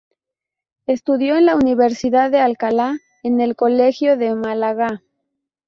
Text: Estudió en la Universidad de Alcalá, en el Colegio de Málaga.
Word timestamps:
Estudió 0.87 1.35
en 1.35 1.45
la 1.45 1.55
Universidad 1.55 2.31
de 2.31 2.39
Alcalá, 2.39 2.97
en 3.21 3.39
el 3.39 3.55
Colegio 3.55 4.17
de 4.17 4.33
Málaga. 4.33 5.03